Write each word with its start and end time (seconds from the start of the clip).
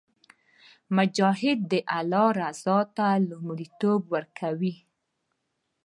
مجاهد 0.95 1.59
د 1.71 1.73
الله 1.97 2.25
رضا 2.41 2.79
ته 2.97 3.07
لومړیتوب 3.29 4.01
ورکوي. 4.15 4.75